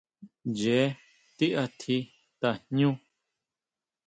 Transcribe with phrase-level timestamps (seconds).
[0.49, 0.81] Ncheé
[1.37, 1.97] ti atji
[2.41, 2.89] tajñu.